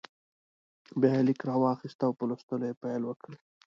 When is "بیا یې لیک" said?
0.99-1.39